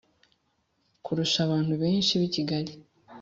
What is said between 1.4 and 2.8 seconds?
abantu benshi bikigali